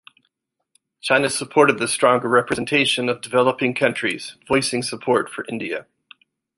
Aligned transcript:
China 0.99 1.29
supported 1.29 1.77
the 1.77 1.87
stronger 1.87 2.27
representation 2.27 3.07
of 3.07 3.21
developing 3.21 3.75
countries, 3.75 4.35
voicing 4.47 4.81
support 4.81 5.29
for 5.29 5.45
India. 5.47 5.85